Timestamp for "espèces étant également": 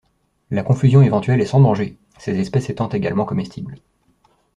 2.39-3.23